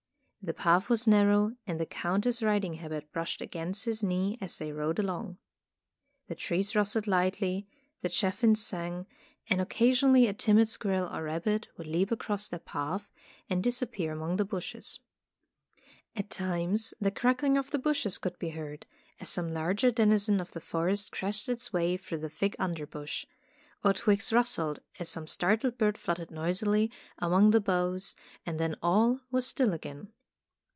The 0.43 0.55
path 0.55 0.89
was 0.89 1.05
narrow, 1.05 1.55
and 1.67 1.79
the 1.79 1.85
Countess' 1.85 2.41
riding 2.41 2.73
habit 2.73 3.11
brushed 3.13 3.41
against 3.41 3.85
his 3.85 4.01
knee 4.03 4.39
as 4.41 4.57
they 4.57 4.71
rode 4.71 4.97
along. 4.97 5.37
The 6.29 6.33
trees 6.33 6.75
rustled 6.75 7.05
lightly, 7.05 7.67
the 8.01 8.09
chaffinches 8.09 8.65
sang, 8.65 9.05
and 9.51 9.61
occa 9.61 9.69
Tales 9.77 9.97
of 10.01 10.09
Modern 10.09 10.13
Germany 10.15 10.25
139 10.25 10.25
sionly 10.25 10.29
a 10.29 10.39
timid 10.39 10.67
squirrel 10.67 11.15
or 11.15 11.23
rabbit 11.25 11.67
would 11.77 11.85
leap 11.85 12.09
across 12.09 12.47
their 12.47 12.59
path 12.59 13.07
and 13.51 13.63
disappear 13.63 14.11
among 14.11 14.37
the 14.37 14.43
bushes. 14.43 14.99
At 16.15 16.31
times 16.31 16.95
the 16.99 17.11
crackling 17.11 17.55
of 17.55 17.69
the 17.69 17.77
bushes 17.77 18.17
could 18.17 18.39
be 18.39 18.49
heard, 18.49 18.87
as 19.19 19.29
some 19.29 19.51
larger 19.51 19.91
denizen 19.91 20.41
of 20.41 20.53
the 20.53 20.59
forest 20.59 21.11
crashed 21.11 21.49
its 21.49 21.71
way 21.71 21.97
through 21.97 22.17
the 22.17 22.29
thick 22.29 22.55
underbrush; 22.57 23.27
or 23.83 23.93
twigs 23.93 24.33
rustled 24.33 24.79
as 24.97 25.07
some 25.07 25.27
startled 25.27 25.77
bird 25.77 25.99
fluttered 25.99 26.31
noisily 26.31 26.91
among 27.19 27.51
the 27.51 27.61
boughs, 27.61 28.15
and 28.43 28.59
then 28.59 28.75
all 28.81 29.19
was 29.29 29.45
still 29.45 29.71
again. 29.71 30.11